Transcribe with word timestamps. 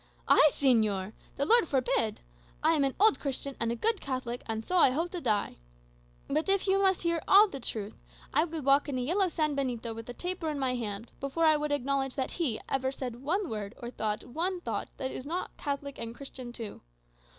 "I, 0.27 0.49
señor! 0.51 1.13
The 1.35 1.45
Lord 1.45 1.67
forbid! 1.67 2.21
I 2.63 2.71
am 2.73 2.83
an 2.83 2.95
old 2.99 3.19
Christian, 3.19 3.55
and 3.59 3.71
a 3.71 3.75
good 3.75 4.01
Catholic, 4.01 4.41
and 4.47 4.65
so 4.65 4.75
I 4.77 4.89
hope 4.89 5.11
to 5.11 5.21
die. 5.21 5.57
But 6.27 6.49
if 6.49 6.65
you 6.65 6.81
must 6.81 7.03
hear 7.03 7.21
all 7.27 7.47
the 7.47 7.59
truth, 7.59 7.93
I 8.33 8.45
would 8.45 8.65
walk 8.65 8.89
in 8.89 8.97
a 8.97 9.01
yellow 9.03 9.27
sanbenito, 9.27 9.93
with 9.93 10.09
a 10.09 10.13
taper 10.13 10.49
in 10.49 10.57
my 10.57 10.73
hand, 10.73 11.11
before 11.19 11.45
I 11.45 11.55
would 11.55 11.71
acknowledge 11.71 12.15
that 12.15 12.31
he 12.31 12.59
ever 12.67 12.91
said 12.91 13.17
one 13.21 13.47
word 13.47 13.75
or 13.79 13.91
thought 13.91 14.23
one 14.23 14.59
thought 14.61 14.87
that 14.97 15.13
was 15.13 15.27
not 15.27 15.55
Catholic 15.57 15.99
and 15.99 16.15
Christian 16.15 16.51
too. 16.51 16.81